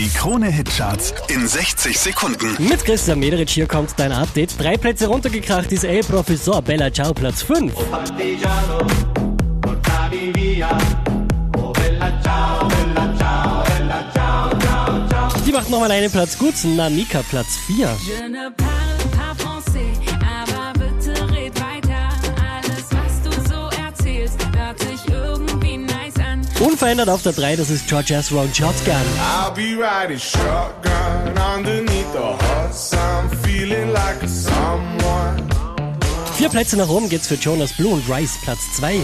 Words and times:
Die 0.00 0.08
Krone-Hitcharts 0.08 1.12
in 1.28 1.46
60 1.46 1.98
Sekunden. 1.98 2.56
Mit 2.58 2.82
Christian 2.86 3.18
Mederich 3.18 3.50
hier 3.50 3.66
kommt 3.66 3.90
dein 3.98 4.12
Update. 4.12 4.58
Drei 4.58 4.78
Plätze 4.78 5.08
runtergekracht 5.08 5.70
ist 5.72 5.84
El 5.84 6.02
Professor 6.02 6.62
Bella 6.62 6.90
Ciao 6.90 7.12
Platz 7.12 7.42
5. 7.42 7.74
partigiano, 7.90 8.86
portami 9.60 10.32
via. 10.32 10.70
Oh 11.58 11.70
bella 11.72 12.18
ciao, 12.22 12.66
bella 12.66 13.14
ciao, 13.18 13.62
bella 13.62 14.10
ciao, 14.14 14.58
ciao, 14.58 15.08
ciao. 15.10 15.40
Die 15.44 15.52
macht 15.52 15.68
nochmal 15.68 15.90
einen 15.90 16.10
Platz 16.10 16.38
gut. 16.38 16.54
Namika 16.64 17.20
Platz 17.28 17.58
4. 17.66 17.94
Unverändert 26.60 27.08
auf 27.08 27.22
der 27.22 27.32
3, 27.32 27.56
das 27.56 27.70
ist 27.70 27.86
George 27.86 28.12
Ezra 28.14 28.42
und 28.42 28.54
Shotgun. 28.54 28.94
I'll 29.18 29.50
be 29.54 29.74
riding 29.74 30.18
shotgun 30.18 30.90
underneath 31.56 32.12
the 32.12 32.18
hot 32.18 32.74
sun, 32.74 33.30
feeling 33.42 33.90
like 33.92 34.20
someone. 34.28 35.42
Vier 36.36 36.50
Plätze 36.50 36.76
nach 36.76 36.88
oben 36.90 37.08
geht's 37.08 37.28
für 37.28 37.36
Jonas 37.36 37.72
Blue 37.72 37.94
und 37.94 38.02
Rice 38.10 38.38
Platz 38.42 38.60
2. 38.76 39.00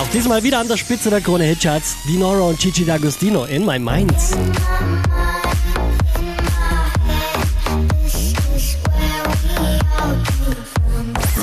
Auch 0.00 0.08
diesmal 0.12 0.44
wieder 0.44 0.60
an 0.60 0.68
der 0.68 0.76
Spitze 0.76 1.10
der 1.10 1.20
Krone 1.20 1.42
Hitcharts, 1.42 1.96
Dinoro 2.06 2.50
und 2.50 2.60
Gigi 2.60 2.84
D'Agostino 2.84 3.46
in 3.46 3.66
My 3.66 3.80
Mind. 3.80 4.14